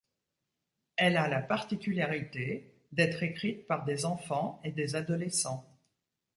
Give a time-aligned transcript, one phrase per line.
[0.95, 5.63] Elle a la particularité d’être écrite par des enfants et des adolescents.